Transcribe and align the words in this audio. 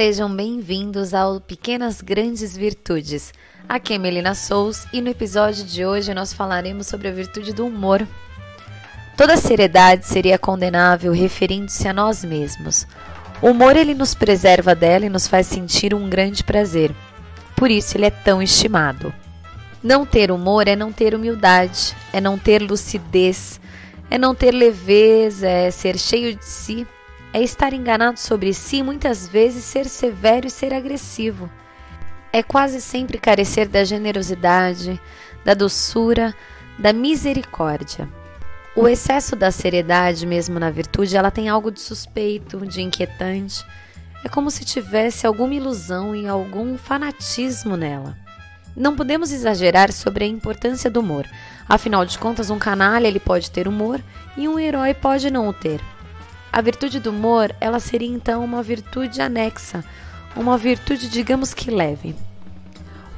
Sejam 0.00 0.32
bem-vindos 0.32 1.12
ao 1.12 1.40
Pequenas 1.40 2.00
Grandes 2.00 2.56
Virtudes. 2.56 3.34
Aqui 3.68 3.94
é 3.94 3.98
Melina 3.98 4.32
Sous 4.32 4.86
e 4.92 5.00
no 5.00 5.08
episódio 5.08 5.64
de 5.64 5.84
hoje 5.84 6.14
nós 6.14 6.32
falaremos 6.32 6.86
sobre 6.86 7.08
a 7.08 7.10
virtude 7.10 7.52
do 7.52 7.66
humor. 7.66 8.06
Toda 9.16 9.36
seriedade 9.36 10.06
seria 10.06 10.38
condenável 10.38 11.12
referindo-se 11.12 11.88
a 11.88 11.92
nós 11.92 12.22
mesmos. 12.22 12.86
O 13.42 13.48
humor 13.48 13.76
ele 13.76 13.92
nos 13.92 14.14
preserva 14.14 14.72
dela 14.72 15.04
e 15.04 15.08
nos 15.08 15.26
faz 15.26 15.48
sentir 15.48 15.92
um 15.92 16.08
grande 16.08 16.44
prazer. 16.44 16.94
Por 17.56 17.68
isso 17.68 17.96
ele 17.96 18.06
é 18.06 18.10
tão 18.10 18.40
estimado. 18.40 19.12
Não 19.82 20.06
ter 20.06 20.30
humor 20.30 20.68
é 20.68 20.76
não 20.76 20.92
ter 20.92 21.12
humildade, 21.12 21.92
é 22.12 22.20
não 22.20 22.38
ter 22.38 22.62
lucidez, 22.62 23.60
é 24.08 24.16
não 24.16 24.32
ter 24.32 24.52
leveza, 24.52 25.48
é 25.48 25.72
ser 25.72 25.98
cheio 25.98 26.36
de 26.36 26.44
si 26.44 26.86
é 27.38 27.42
estar 27.42 27.72
enganado 27.72 28.18
sobre 28.18 28.52
si, 28.52 28.82
muitas 28.82 29.28
vezes 29.28 29.64
ser 29.64 29.86
severo 29.86 30.48
e 30.48 30.50
ser 30.50 30.74
agressivo. 30.74 31.48
É 32.32 32.42
quase 32.42 32.80
sempre 32.80 33.16
carecer 33.16 33.68
da 33.68 33.84
generosidade, 33.84 35.00
da 35.44 35.54
doçura, 35.54 36.34
da 36.76 36.92
misericórdia. 36.92 38.08
O 38.74 38.88
excesso 38.88 39.36
da 39.36 39.52
seriedade, 39.52 40.26
mesmo 40.26 40.58
na 40.58 40.68
virtude, 40.68 41.16
ela 41.16 41.30
tem 41.30 41.48
algo 41.48 41.70
de 41.70 41.80
suspeito, 41.80 42.66
de 42.66 42.82
inquietante. 42.82 43.64
É 44.24 44.28
como 44.28 44.50
se 44.50 44.64
tivesse 44.64 45.24
alguma 45.24 45.54
ilusão 45.54 46.16
e 46.16 46.26
algum 46.26 46.76
fanatismo 46.76 47.76
nela. 47.76 48.16
Não 48.76 48.96
podemos 48.96 49.30
exagerar 49.30 49.92
sobre 49.92 50.24
a 50.24 50.28
importância 50.28 50.90
do 50.90 51.00
humor. 51.00 51.24
Afinal 51.68 52.04
de 52.04 52.18
contas, 52.18 52.50
um 52.50 52.58
canalha 52.58 53.06
ele 53.06 53.20
pode 53.20 53.48
ter 53.50 53.68
humor 53.68 54.02
e 54.36 54.48
um 54.48 54.58
herói 54.58 54.92
pode 54.92 55.30
não 55.30 55.48
o 55.48 55.52
ter. 55.52 55.80
A 56.52 56.60
virtude 56.60 56.98
do 56.98 57.10
humor, 57.10 57.54
ela 57.60 57.78
seria 57.78 58.08
então 58.08 58.44
uma 58.44 58.62
virtude 58.62 59.20
anexa, 59.20 59.84
uma 60.34 60.56
virtude, 60.56 61.08
digamos 61.08 61.52
que 61.52 61.70
leve. 61.70 62.14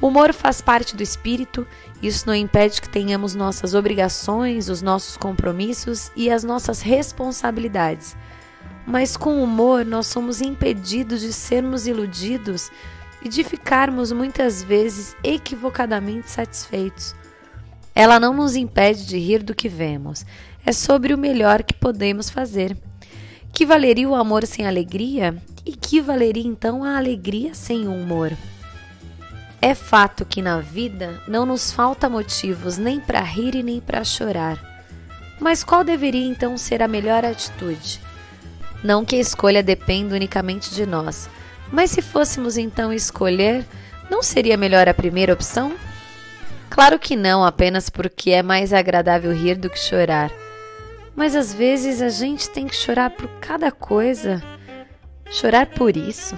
O 0.01 0.07
humor 0.07 0.33
faz 0.33 0.61
parte 0.61 0.95
do 0.95 1.03
espírito, 1.03 1.65
isso 2.01 2.25
não 2.25 2.33
impede 2.33 2.81
que 2.81 2.89
tenhamos 2.89 3.35
nossas 3.35 3.75
obrigações, 3.75 4.67
os 4.67 4.81
nossos 4.81 5.15
compromissos 5.15 6.11
e 6.15 6.31
as 6.31 6.43
nossas 6.43 6.81
responsabilidades. 6.81 8.17
Mas 8.85 9.15
com 9.15 9.35
o 9.35 9.43
humor 9.43 9.85
nós 9.85 10.07
somos 10.07 10.41
impedidos 10.41 11.21
de 11.21 11.31
sermos 11.31 11.85
iludidos 11.85 12.71
e 13.21 13.29
de 13.29 13.43
ficarmos 13.43 14.11
muitas 14.11 14.63
vezes 14.63 15.15
equivocadamente 15.23 16.31
satisfeitos. 16.31 17.15
Ela 17.93 18.19
não 18.19 18.33
nos 18.33 18.55
impede 18.55 19.05
de 19.05 19.19
rir 19.19 19.43
do 19.43 19.53
que 19.53 19.69
vemos, 19.69 20.25
é 20.65 20.71
sobre 20.71 21.13
o 21.13 21.17
melhor 21.17 21.61
que 21.61 21.73
podemos 21.73 22.29
fazer. 22.29 22.75
Que 23.53 23.65
valeria 23.65 24.07
o 24.07 24.15
amor 24.15 24.45
sem 24.45 24.65
alegria? 24.65 25.35
E 25.65 25.73
que 25.73 26.01
valeria 26.01 26.47
então 26.47 26.83
a 26.83 26.97
alegria 26.97 27.53
sem 27.53 27.87
o 27.87 27.93
humor? 27.93 28.31
É 29.61 29.75
fato 29.75 30.25
que 30.25 30.41
na 30.41 30.59
vida 30.59 31.21
não 31.27 31.45
nos 31.45 31.71
falta 31.71 32.09
motivos 32.09 32.77
nem 32.77 32.99
para 32.99 33.21
rir 33.21 33.53
e 33.53 33.61
nem 33.61 33.79
para 33.79 34.03
chorar. 34.03 34.59
Mas 35.39 35.63
qual 35.63 35.83
deveria 35.83 36.25
então 36.25 36.57
ser 36.57 36.81
a 36.81 36.87
melhor 36.87 37.23
atitude? 37.23 37.99
Não 38.83 39.05
que 39.05 39.15
a 39.15 39.19
escolha 39.19 39.61
dependa 39.61 40.15
unicamente 40.15 40.73
de 40.73 40.85
nós, 40.85 41.29
mas 41.71 41.91
se 41.91 42.01
fôssemos 42.01 42.57
então 42.57 42.91
escolher, 42.91 43.63
não 44.09 44.23
seria 44.23 44.57
melhor 44.57 44.89
a 44.89 44.93
primeira 44.93 45.33
opção? 45.33 45.73
Claro 46.69 46.97
que 46.97 47.15
não, 47.15 47.43
apenas 47.43 47.89
porque 47.89 48.31
é 48.31 48.41
mais 48.41 48.73
agradável 48.73 49.31
rir 49.31 49.55
do 49.55 49.69
que 49.69 49.77
chorar. 49.77 50.31
Mas 51.15 51.35
às 51.35 51.53
vezes 51.53 52.01
a 52.01 52.09
gente 52.09 52.49
tem 52.49 52.67
que 52.67 52.75
chorar 52.75 53.11
por 53.11 53.27
cada 53.39 53.71
coisa. 53.71 54.41
Chorar 55.29 55.67
por 55.67 55.95
isso? 55.95 56.35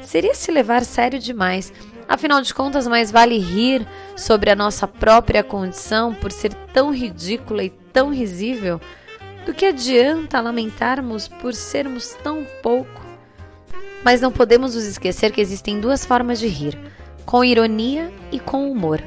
Seria 0.00 0.34
se 0.34 0.50
levar 0.50 0.84
sério 0.84 1.18
demais. 1.18 1.72
Afinal 2.08 2.42
de 2.42 2.52
contas, 2.52 2.86
mais 2.88 3.10
vale 3.10 3.38
rir 3.38 3.86
sobre 4.16 4.50
a 4.50 4.56
nossa 4.56 4.86
própria 4.88 5.44
condição 5.44 6.12
por 6.14 6.32
ser 6.32 6.52
tão 6.72 6.92
ridícula 6.92 7.62
e 7.62 7.70
tão 7.70 8.12
risível 8.12 8.80
do 9.46 9.54
que 9.54 9.66
adianta 9.66 10.40
lamentarmos 10.40 11.28
por 11.28 11.54
sermos 11.54 12.16
tão 12.22 12.44
pouco. 12.62 13.00
Mas 14.04 14.20
não 14.20 14.32
podemos 14.32 14.74
nos 14.74 14.84
esquecer 14.84 15.30
que 15.30 15.40
existem 15.40 15.80
duas 15.80 16.04
formas 16.04 16.40
de 16.40 16.48
rir: 16.48 16.78
com 17.24 17.44
ironia 17.44 18.12
e 18.32 18.40
com 18.40 18.70
humor. 18.70 19.00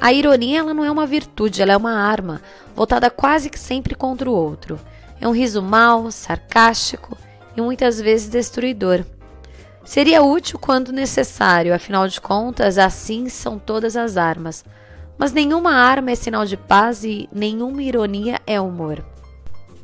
A 0.00 0.12
ironia 0.12 0.60
ela 0.60 0.72
não 0.72 0.82
é 0.82 0.90
uma 0.90 1.06
virtude, 1.06 1.60
ela 1.60 1.72
é 1.72 1.76
uma 1.76 1.92
arma, 1.92 2.40
voltada 2.74 3.10
quase 3.10 3.50
que 3.50 3.58
sempre 3.58 3.94
contra 3.94 4.30
o 4.30 4.34
outro. 4.34 4.80
É 5.20 5.28
um 5.28 5.32
riso 5.32 5.60
mau, 5.60 6.10
sarcástico 6.10 7.18
e 7.54 7.60
muitas 7.60 8.00
vezes 8.00 8.30
destruidor. 8.30 9.04
Seria 9.84 10.22
útil 10.22 10.58
quando 10.58 10.92
necessário, 10.92 11.74
afinal 11.74 12.08
de 12.08 12.20
contas, 12.20 12.78
assim 12.78 13.28
são 13.28 13.58
todas 13.58 13.94
as 13.96 14.16
armas. 14.16 14.64
Mas 15.18 15.32
nenhuma 15.32 15.72
arma 15.72 16.12
é 16.12 16.14
sinal 16.14 16.46
de 16.46 16.56
paz 16.56 17.04
e 17.04 17.28
nenhuma 17.30 17.82
ironia 17.82 18.40
é 18.46 18.58
humor. 18.58 19.04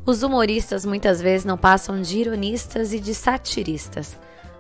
Os 0.07 0.23
humoristas 0.23 0.87
muitas 0.87 1.21
vezes 1.21 1.45
não 1.45 1.59
passam 1.59 2.01
de 2.01 2.19
ironistas 2.19 2.95
e 2.95 3.01
de 3.01 3.13
satiristas, 3.13 4.17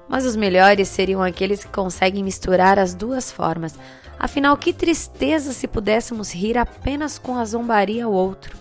mas 0.08 0.24
os 0.24 0.36
melhores 0.36 0.88
seriam 0.88 1.22
aqueles 1.22 1.64
que 1.64 1.70
conseguem 1.70 2.22
misturar 2.22 2.78
as 2.78 2.94
duas 2.94 3.30
formas, 3.30 3.74
Afinal, 4.18 4.56
que 4.56 4.72
tristeza 4.72 5.52
se 5.52 5.68
pudéssemos 5.68 6.32
rir 6.32 6.56
apenas 6.56 7.18
com 7.18 7.36
a 7.36 7.44
zombaria 7.44 8.06
ao 8.06 8.12
outro. 8.12 8.56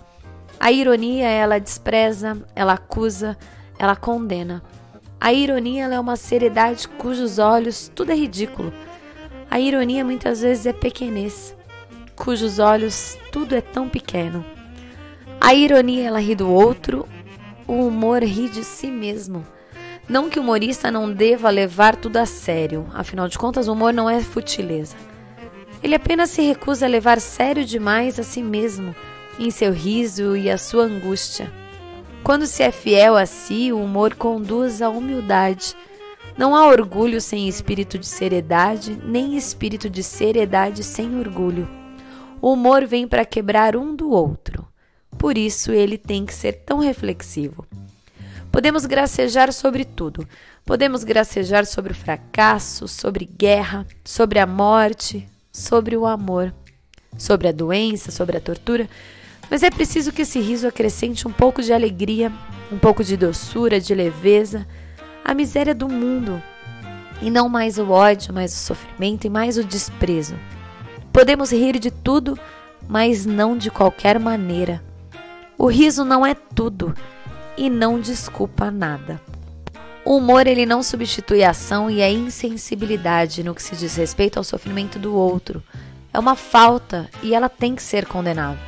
A 0.60 0.72
ironia, 0.72 1.28
ela 1.28 1.60
despreza, 1.60 2.38
ela 2.54 2.74
acusa, 2.74 3.38
ela 3.80 3.96
condena. 3.96 4.62
A 5.20 5.32
ironia 5.32 5.86
é 5.86 6.00
uma 6.00 6.18
seriedade 6.18 6.88
cujos 6.88 7.40
olhos 7.40 7.90
tudo 7.96 8.12
é 8.12 8.16
ridículo. 8.16 8.74
A 9.50 9.60
ironia 9.60 10.04
muitas 10.04 10.42
vezes 10.42 10.66
é 10.66 10.74
pequenez, 10.74 11.56
cujos 12.16 12.60
olhos 12.60 13.18
tudo 13.32 13.56
é 13.56 13.62
tão 13.62 13.88
pequeno. 13.88 14.44
A 15.40 15.54
ironia 15.54 16.08
ela 16.08 16.20
ri 16.20 16.36
do 16.36 16.52
outro, 16.52 17.08
o 17.66 17.88
humor 17.88 18.24
ri 18.24 18.50
de 18.50 18.64
si 18.64 18.88
mesmo. 18.88 19.46
Não 20.08 20.30
que 20.30 20.38
o 20.38 20.44
humorista 20.44 20.92
não 20.92 21.12
deva 21.12 21.50
levar 21.50 21.96
tudo 21.96 22.18
a 22.18 22.28
sério, 22.28 22.86
afinal 22.94 23.28
de 23.28 23.40
contas, 23.40 23.68
o 23.68 23.74
humor 23.74 23.92
não 23.92 24.08
é 24.08 24.22
futileza. 24.22 24.96
Ele 25.82 25.96
apenas 25.96 26.30
se 26.30 26.44
recusa 26.44 26.86
a 26.86 26.90
levar 26.90 27.20
sério 27.20 27.66
demais 27.66 28.20
a 28.20 28.24
si 28.24 28.44
mesmo, 28.44 28.96
em 29.40 29.50
seu 29.50 29.72
riso 29.72 30.38
e 30.38 30.50
a 30.50 30.60
sua 30.60 30.84
angústia. 30.84 31.52
Quando 32.24 32.46
se 32.46 32.62
é 32.62 32.72
fiel 32.72 33.18
a 33.18 33.26
si, 33.26 33.72
o 33.72 33.80
humor 33.80 34.14
conduz 34.14 34.82
à 34.82 34.90
humildade. 34.90 35.76
Não 36.38 36.56
há 36.56 36.68
orgulho 36.68 37.20
sem 37.20 37.48
espírito 37.48 37.98
de 37.98 38.06
seriedade, 38.06 39.00
nem 39.04 39.36
espírito 39.36 39.90
de 39.90 40.04
seriedade 40.04 40.84
sem 40.84 41.20
orgulho. 41.20 41.68
O 42.40 42.54
humor 42.54 42.86
vem 42.86 43.08
para 43.08 43.26
quebrar 43.26 43.76
um 43.76 43.96
do 43.96 44.12
outro. 44.12 44.68
Por 45.18 45.36
isso 45.38 45.72
ele 45.72 45.98
tem 45.98 46.26
que 46.26 46.34
ser 46.34 46.54
tão 46.54 46.80
reflexivo. 46.80 47.66
Podemos 48.56 48.86
gracejar 48.86 49.52
sobre 49.52 49.84
tudo. 49.84 50.26
Podemos 50.64 51.04
gracejar 51.04 51.66
sobre 51.66 51.92
o 51.92 51.96
fracasso, 51.96 52.88
sobre 52.88 53.26
guerra, 53.26 53.86
sobre 54.02 54.40
a 54.40 54.48
morte, 54.48 55.28
sobre 55.52 55.98
o 55.98 56.06
amor, 56.06 56.56
sobre 57.18 57.50
a 57.50 57.52
doença, 57.52 58.12
sobre 58.12 58.38
a 58.38 58.40
tortura, 58.40 58.88
mas 59.52 59.62
é 59.62 59.70
preciso 59.70 60.14
que 60.14 60.22
esse 60.22 60.40
riso 60.40 60.70
acrescente 60.70 61.28
um 61.28 61.34
pouco 61.34 61.62
de 61.62 61.74
alegria, 61.74 62.32
um 62.72 62.78
pouco 62.78 63.04
de 63.04 63.18
doçura, 63.18 63.78
de 63.78 63.94
leveza, 63.94 64.66
a 65.22 65.34
miséria 65.34 65.76
do 65.76 65.90
mundo, 65.90 66.42
e 67.22 67.30
não 67.30 67.50
mais 67.50 67.78
o 67.78 67.92
ódio, 67.92 68.34
mais 68.34 68.54
o 68.54 68.58
sofrimento 68.58 69.28
e 69.28 69.30
mais 69.30 69.58
o 69.58 69.66
desprezo. 69.66 70.40
Podemos 71.12 71.52
rir 71.52 71.78
de 71.78 71.92
tudo, 71.92 72.40
mas 72.88 73.26
não 73.26 73.58
de 73.58 73.70
qualquer 73.70 74.18
maneira. 74.18 74.82
O 75.58 75.68
riso 75.68 76.06
não 76.06 76.26
é 76.26 76.34
tudo 76.34 76.96
e 77.58 77.70
não 77.70 78.00
desculpa 78.00 78.70
nada. 78.70 79.22
O 80.06 80.18
humor 80.18 80.46
ele 80.46 80.66
não 80.66 80.84
substitui 80.84 81.44
a 81.44 81.50
ação 81.50 81.90
e 81.90 82.02
a 82.02 82.12
insensibilidade 82.12 83.44
no 83.44 83.56
que 83.56 83.64
se 83.64 83.76
diz 83.76 83.96
respeito 83.96 84.38
ao 84.38 84.44
sofrimento 84.44 85.00
do 85.00 85.16
outro. 85.16 85.64
É 86.14 86.20
uma 86.20 86.36
falta 86.36 87.10
e 87.24 87.34
ela 87.34 87.50
tem 87.50 87.76
que 87.76 87.82
ser 87.82 88.06
condenável. 88.06 88.64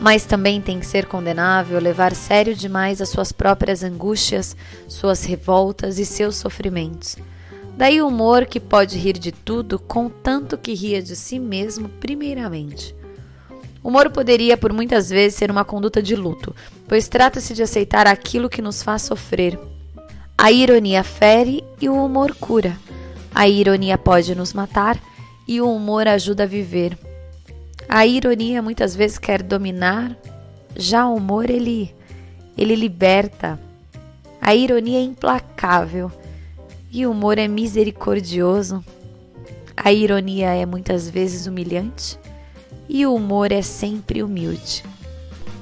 Mas 0.00 0.24
também 0.24 0.60
tem 0.60 0.78
que 0.78 0.86
ser 0.86 1.06
condenável 1.06 1.80
levar 1.80 2.14
sério 2.14 2.54
demais 2.54 3.00
as 3.00 3.08
suas 3.08 3.32
próprias 3.32 3.82
angústias, 3.82 4.56
suas 4.86 5.24
revoltas 5.24 5.98
e 5.98 6.06
seus 6.06 6.36
sofrimentos. 6.36 7.16
Daí 7.76 8.00
o 8.00 8.08
humor 8.08 8.46
que 8.46 8.60
pode 8.60 8.96
rir 8.96 9.18
de 9.18 9.32
tudo, 9.32 9.78
contanto 9.78 10.56
que 10.56 10.72
ria 10.72 11.02
de 11.02 11.16
si 11.16 11.38
mesmo 11.38 11.88
primeiramente. 11.88 12.94
O 13.86 13.88
humor 13.88 14.10
poderia, 14.10 14.56
por 14.56 14.72
muitas 14.72 15.08
vezes, 15.08 15.38
ser 15.38 15.48
uma 15.48 15.64
conduta 15.64 16.02
de 16.02 16.16
luto, 16.16 16.52
pois 16.88 17.06
trata-se 17.06 17.54
de 17.54 17.62
aceitar 17.62 18.08
aquilo 18.08 18.48
que 18.48 18.60
nos 18.60 18.82
faz 18.82 19.02
sofrer, 19.02 19.56
a 20.36 20.50
ironia 20.50 21.04
fere 21.04 21.62
e 21.80 21.88
o 21.88 22.04
humor 22.04 22.34
cura. 22.34 22.76
A 23.32 23.46
ironia 23.46 23.96
pode 23.96 24.34
nos 24.34 24.52
matar 24.52 25.00
e 25.46 25.60
o 25.60 25.72
humor 25.72 26.08
ajuda 26.08 26.42
a 26.42 26.46
viver. 26.46 26.98
A 27.88 28.04
ironia 28.04 28.60
muitas 28.60 28.96
vezes 28.96 29.18
quer 29.18 29.40
dominar, 29.40 30.16
já 30.74 31.06
o 31.06 31.14
humor 31.14 31.48
ele 31.48 31.94
ele 32.58 32.74
liberta. 32.74 33.56
A 34.40 34.52
ironia 34.52 34.98
é 34.98 35.02
implacável 35.02 36.10
e 36.90 37.06
o 37.06 37.12
humor 37.12 37.38
é 37.38 37.46
misericordioso. 37.46 38.84
A 39.76 39.92
ironia 39.92 40.56
é 40.56 40.66
muitas 40.66 41.08
vezes 41.08 41.46
humilhante 41.46 42.18
e 42.88 43.06
o 43.06 43.14
humor 43.14 43.52
é 43.52 43.62
sempre 43.62 44.22
humilde. 44.22 44.84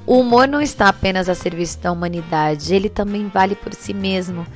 O 0.07 0.21
humor 0.21 0.47
não 0.47 0.61
está 0.61 0.89
apenas 0.89 1.29
a 1.29 1.35
serviço 1.35 1.79
da 1.79 1.91
humanidade, 1.91 2.75
ele 2.75 2.89
também 2.89 3.29
vale 3.29 3.55
por 3.55 3.73
si 3.75 3.95
mesmo. 3.95 4.47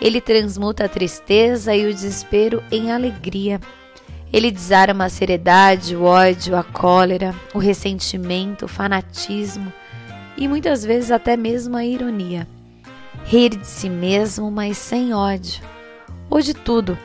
Ele 0.00 0.20
transmuta 0.20 0.84
a 0.84 0.88
tristeza 0.88 1.74
e 1.74 1.86
o 1.86 1.92
desespero 1.92 2.62
em 2.70 2.90
alegria. 2.90 3.60
Ele 4.32 4.50
desarma 4.50 5.04
a 5.04 5.10
seriedade, 5.10 5.94
o 5.94 6.04
ódio, 6.04 6.56
a 6.56 6.64
cólera, 6.64 7.34
o 7.52 7.58
ressentimento, 7.58 8.64
o 8.64 8.68
fanatismo 8.68 9.72
e 10.36 10.48
muitas 10.48 10.84
vezes 10.84 11.10
até 11.10 11.36
mesmo 11.36 11.76
a 11.76 11.84
ironia. 11.84 12.46
Rir 13.24 13.50
de 13.50 13.66
si 13.66 13.88
mesmo, 13.88 14.50
mas 14.50 14.76
sem 14.76 15.14
ódio. 15.14 15.62
Ou 16.28 16.40
de 16.40 16.52
tudo, 16.52 16.98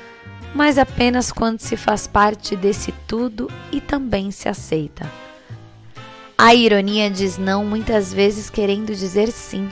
mas 0.54 0.78
apenas 0.78 1.32
quando 1.32 1.60
se 1.60 1.78
faz 1.78 2.08
parte 2.08 2.56
desse 2.56 2.92
tudo 3.08 3.50
e 3.72 3.80
também 3.80 4.32
se 4.32 4.50
aceita. 4.50 5.10
A 6.38 6.56
ironia 6.56 7.10
diz 7.12 7.38
não 7.38 7.66
muitas 7.66 8.14
vezes 8.14 8.50
querendo 8.50 8.96
dizer 8.96 9.30
sim. 9.32 9.70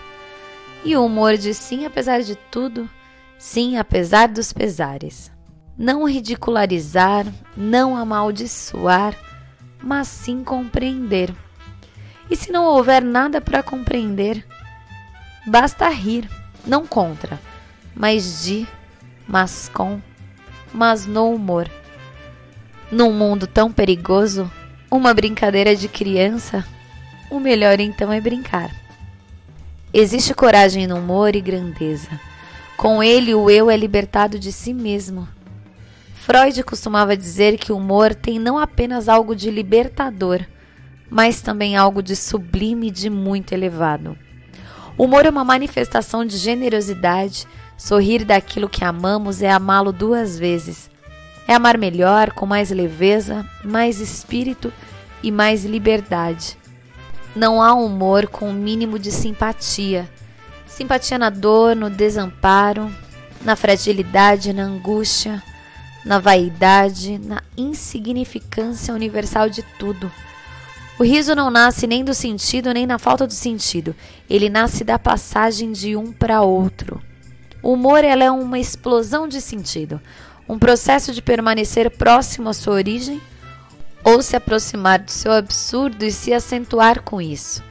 E 0.83 0.95
o 0.95 1.06
humor 1.06 1.38
diz 1.38 1.57
sim 1.57 1.85
apesar 1.85 2.21
de 2.21 2.35
tudo, 2.51 2.89
sim 3.38 3.77
apesar 3.77 4.27
dos 4.27 4.51
pesares. 4.53 5.31
Não 5.77 6.06
ridicularizar, 6.06 7.25
não 7.56 7.95
amaldiçoar, 7.95 9.15
mas 9.81 10.07
sim 10.07 10.44
compreender. 10.44 11.33
E 12.29 12.35
se 12.35 12.51
não 12.51 12.65
houver 12.65 13.01
nada 13.01 13.39
para 13.39 13.63
compreender, 13.63 14.45
basta 15.45 15.88
rir, 15.88 16.29
não 16.65 16.85
contra, 16.85 17.39
mas 17.95 18.44
de, 18.44 18.68
mas 19.27 19.69
com 19.74 20.01
mas 20.73 21.05
no 21.05 21.31
humor. 21.31 21.69
Num 22.91 23.11
mundo 23.11 23.47
tão 23.47 23.71
perigoso, 23.71 24.51
uma 24.89 25.13
brincadeira 25.13 25.75
de 25.75 25.87
criança, 25.87 26.65
o 27.29 27.39
melhor 27.39 27.79
então 27.79 28.11
é 28.11 28.21
brincar. 28.21 28.71
Existe 29.93 30.33
coragem 30.33 30.87
no 30.87 30.97
humor 30.97 31.35
e 31.35 31.41
grandeza. 31.41 32.09
Com 32.77 33.01
ele, 33.01 33.33
o 33.33 33.49
eu 33.49 33.69
é 33.69 33.75
libertado 33.75 34.37
de 34.37 34.51
si 34.51 34.73
mesmo. 34.73 35.27
Freud 36.13 36.61
costumava 36.63 37.17
dizer 37.17 37.57
que 37.57 37.71
o 37.71 37.77
humor 37.77 38.13
tem 38.13 38.37
não 38.37 38.59
apenas 38.59 39.09
algo 39.09 39.35
de 39.35 39.49
libertador, 39.49 40.45
mas 41.09 41.41
também 41.41 41.75
algo 41.75 42.03
de 42.03 42.15
sublime 42.15 42.87
e 42.87 42.91
de 42.91 43.09
muito 43.09 43.53
elevado. 43.53 44.17
O 44.97 45.05
humor 45.05 45.25
é 45.25 45.29
uma 45.29 45.43
manifestação 45.43 46.25
de 46.25 46.37
generosidade, 46.37 47.47
Sorrir 47.77 48.25
daquilo 48.25 48.68
que 48.68 48.83
amamos 48.83 49.44
é 49.44 49.51
amá-lo 49.51 49.91
duas 49.91 50.38
vezes. 50.38 50.89
É 51.47 51.53
amar 51.53 51.77
melhor, 51.77 52.31
com 52.31 52.45
mais 52.45 52.71
leveza, 52.71 53.45
mais 53.63 54.01
espírito 54.01 54.74
e 55.21 55.31
mais 55.31 55.63
liberdade. 55.63 56.57
Não 57.35 57.62
há 57.62 57.74
humor 57.74 58.27
com 58.27 58.47
o 58.47 58.50
um 58.50 58.53
mínimo 58.53 58.97
de 58.97 59.12
simpatia. 59.12 60.09
Simpatia 60.65 61.19
na 61.19 61.29
dor, 61.29 61.75
no 61.75 61.89
desamparo, 61.89 62.91
na 63.41 63.56
fragilidade, 63.56 64.51
na 64.51 64.63
angústia, 64.63 65.41
na 66.03 66.19
vaidade, 66.19 67.19
na 67.19 67.44
insignificância 67.56 68.94
universal 68.94 69.50
de 69.50 69.62
tudo. 69.77 70.12
O 71.00 71.03
riso 71.03 71.35
não 71.35 71.51
nasce 71.51 71.85
nem 71.85 72.03
do 72.03 72.13
sentido 72.13 72.74
nem 72.74 72.88
na 72.88 72.97
falta 72.97 73.27
do 73.27 73.33
sentido, 73.33 73.95
ele 74.27 74.50
nasce 74.50 74.83
da 74.83 74.97
passagem 74.97 75.71
de 75.71 75.95
um 75.95 76.12
para 76.12 76.41
outro. 76.41 77.00
O 77.62 77.74
humor 77.74 78.04
é 78.04 78.31
uma 78.31 78.59
explosão 78.59 79.27
de 79.27 79.42
sentido, 79.42 80.00
um 80.48 80.57
processo 80.57 81.13
de 81.13 81.21
permanecer 81.21 81.89
próximo 81.92 82.50
à 82.50 82.54
sua 82.54 82.75
origem 82.75 83.21
ou 84.04 84.21
se 84.21 84.36
aproximar 84.36 85.00
do 85.00 85.12
seu 85.12 85.31
absurdo 85.31 86.06
e 86.06 86.12
se 86.12 86.33
acentuar 86.33 87.01
com 87.01 87.21
isso. 87.21 87.63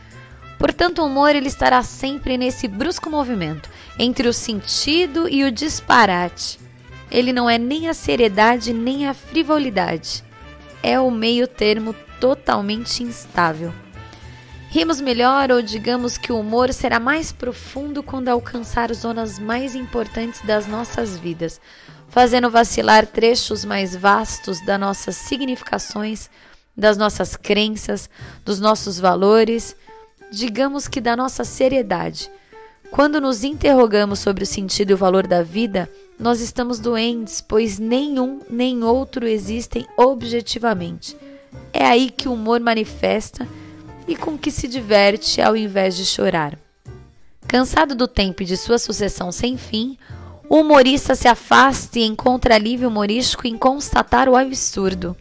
Portanto, 0.59 1.01
o 1.01 1.07
humor 1.07 1.35
ele 1.35 1.49
estará 1.49 1.83
sempre 1.83 2.37
nesse 2.37 2.67
brusco 2.67 3.09
movimento 3.11 3.71
entre 3.99 4.29
o 4.29 4.33
sentido 4.33 5.29
e 5.29 5.45
o 5.45 5.53
disparate. 5.53 6.59
Ele 7.11 7.33
não 7.33 7.49
é 7.49 7.59
nem 7.59 7.89
a 7.89 7.95
seriedade 7.95 8.73
nem 8.73 9.07
a 9.07 9.15
frivolidade. 9.15 10.25
É 10.83 10.99
o 10.99 11.11
meio 11.11 11.47
termo 11.47 11.95
totalmente 12.21 13.03
instável. 13.03 13.73
Rimos 14.77 15.01
melhor 15.01 15.51
ou 15.51 15.63
digamos 15.63 16.19
que 16.19 16.31
o 16.31 16.39
humor 16.39 16.71
será 16.71 17.01
mais 17.01 17.33
profundo 17.33 18.03
quando 18.03 18.29
alcançar 18.29 18.93
zonas 18.93 19.39
mais 19.39 19.75
importantes 19.75 20.43
das 20.43 20.67
nossas 20.67 21.17
vidas, 21.17 21.59
fazendo 22.11 22.51
vacilar 22.51 23.07
trechos 23.07 23.65
mais 23.65 23.97
vastos 23.97 24.63
das 24.67 24.79
nossas 24.79 25.17
significações, 25.17 26.29
das 26.77 26.99
nossas 26.99 27.37
crenças, 27.37 28.11
dos 28.45 28.61
nossos 28.61 29.01
valores, 29.01 29.75
digamos 30.31 30.87
que 30.87 31.01
da 31.01 31.17
nossa 31.17 31.43
seriedade. 31.43 32.31
Quando 32.91 33.19
nos 33.19 33.45
interrogamos 33.45 34.19
sobre 34.19 34.45
o 34.45 34.47
sentido 34.47 34.91
e 34.91 34.93
o 34.93 34.99
valor 34.99 35.27
da 35.27 35.43
vida, 35.43 35.91
nós 36.21 36.43
estamos 36.43 36.79
doentes, 36.79 37.41
pois 37.41 37.79
nenhum 37.79 38.41
nem 38.51 38.85
outro 38.85 39.27
existem 39.27 39.87
objetivamente. 39.97 41.17
É 41.73 41.87
aí 41.87 42.11
que 42.11 42.29
o 42.29 42.35
humor 42.35 42.61
manifesta 42.61 43.49
e 44.07 44.15
com 44.17 44.39
que 44.39 44.51
se 44.51 44.69
diverte 44.69 45.41
ao 45.41 45.57
invés 45.57 45.97
de 45.97 46.05
chorar. 46.05 46.59
Cansado 47.47 47.95
do 47.95 48.09
tempo 48.09 48.43
e 48.43 48.47
de 48.47 48.57
sua 48.57 48.79
sucessão 48.79 49.31
sem 49.31 49.57
fim, 49.57 49.97
o 50.49 50.61
humorista 50.61 51.15
se 51.15 51.29
afasta 51.29 51.99
e 51.99 52.05
encontra 52.05 52.55
alívio 52.55 52.89
humorístico 52.89 53.47
em 53.47 53.57
constatar 53.57 54.29
o 54.29 54.37
absurdo. 54.37 55.17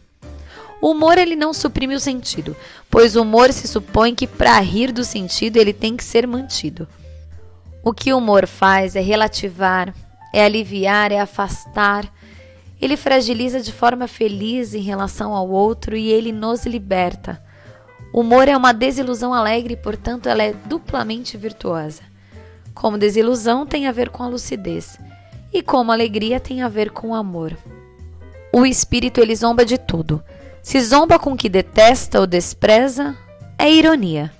O 0.80 0.90
humor 0.90 1.18
ele 1.18 1.34
não 1.34 1.52
suprime 1.52 1.94
o 1.94 2.00
sentido, 2.00 2.54
pois 2.90 3.16
o 3.16 3.22
humor 3.22 3.52
se 3.52 3.66
supõe 3.66 4.14
que 4.14 4.26
para 4.26 4.58
rir 4.60 4.92
do 4.92 5.04
sentido 5.04 5.56
ele 5.56 5.72
tem 5.72 5.96
que 5.96 6.04
ser 6.04 6.26
mantido. 6.26 6.86
O 7.82 7.92
que 7.92 8.12
o 8.12 8.18
humor 8.18 8.46
faz 8.46 8.94
é 8.94 9.00
relativar, 9.00 9.94
é 10.32 10.44
aliviar, 10.44 11.12
é 11.12 11.20
afastar. 11.20 12.04
Ele 12.80 12.96
fragiliza 12.96 13.60
de 13.60 13.72
forma 13.72 14.06
feliz 14.06 14.74
em 14.74 14.82
relação 14.82 15.34
ao 15.34 15.48
outro 15.48 15.96
e 15.96 16.08
ele 16.10 16.30
nos 16.30 16.66
liberta. 16.66 17.42
O 18.16 18.20
humor 18.20 18.48
é 18.48 18.56
uma 18.56 18.72
desilusão 18.72 19.34
alegre, 19.34 19.76
portanto, 19.76 20.26
ela 20.26 20.42
é 20.42 20.54
duplamente 20.64 21.36
virtuosa. 21.36 22.00
Como 22.72 22.96
desilusão 22.96 23.66
tem 23.66 23.86
a 23.86 23.92
ver 23.92 24.08
com 24.08 24.22
a 24.22 24.26
lucidez, 24.26 24.98
e 25.52 25.60
como 25.60 25.92
alegria 25.92 26.40
tem 26.40 26.62
a 26.62 26.68
ver 26.68 26.92
com 26.92 27.08
o 27.08 27.14
amor. 27.14 27.54
O 28.50 28.64
espírito 28.64 29.20
ele 29.20 29.36
zomba 29.36 29.66
de 29.66 29.76
tudo. 29.76 30.24
Se 30.62 30.80
zomba 30.80 31.18
com 31.18 31.34
o 31.34 31.36
que 31.36 31.50
detesta 31.50 32.18
ou 32.18 32.26
despreza, 32.26 33.14
é 33.58 33.70
ironia. 33.70 34.32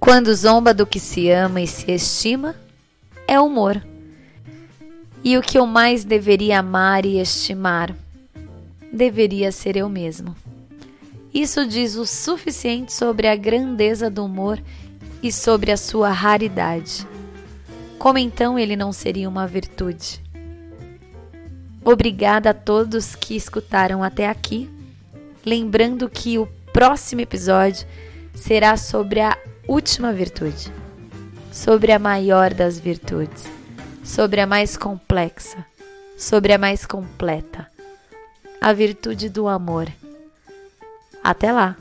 Quando 0.00 0.34
zomba 0.34 0.72
do 0.72 0.86
que 0.86 0.98
se 0.98 1.30
ama 1.30 1.60
e 1.60 1.66
se 1.66 1.92
estima, 1.92 2.54
é 3.26 3.38
humor. 3.38 3.84
E 5.22 5.36
o 5.36 5.42
que 5.42 5.58
eu 5.58 5.66
mais 5.66 6.04
deveria 6.04 6.60
amar 6.60 7.04
e 7.04 7.20
estimar 7.20 7.94
deveria 8.90 9.52
ser 9.52 9.76
eu 9.76 9.90
mesmo. 9.90 10.34
Isso 11.32 11.66
diz 11.66 11.96
o 11.96 12.06
suficiente 12.06 12.92
sobre 12.92 13.28
a 13.28 13.36
grandeza 13.36 14.08
do 14.08 14.24
humor 14.24 14.60
e 15.22 15.30
sobre 15.30 15.70
a 15.70 15.76
sua 15.76 16.10
raridade. 16.10 17.06
Como 17.98 18.18
então 18.18 18.58
ele 18.58 18.76
não 18.76 18.92
seria 18.92 19.28
uma 19.28 19.46
virtude? 19.46 20.22
Obrigada 21.84 22.50
a 22.50 22.54
todos 22.54 23.14
que 23.14 23.34
escutaram 23.36 24.02
até 24.02 24.28
aqui. 24.28 24.70
Lembrando 25.44 26.08
que 26.08 26.38
o 26.38 26.46
próximo 26.72 27.20
episódio 27.20 27.86
será 28.34 28.76
sobre 28.76 29.20
a 29.20 29.36
última 29.66 30.12
virtude, 30.12 30.72
sobre 31.50 31.92
a 31.92 31.98
maior 31.98 32.54
das 32.54 32.78
virtudes, 32.78 33.44
sobre 34.04 34.40
a 34.40 34.46
mais 34.46 34.76
complexa, 34.76 35.64
sobre 36.16 36.52
a 36.52 36.58
mais 36.58 36.86
completa, 36.86 37.66
a 38.60 38.72
virtude 38.72 39.28
do 39.28 39.48
amor. 39.48 39.88
Até 41.28 41.52
lá! 41.52 41.76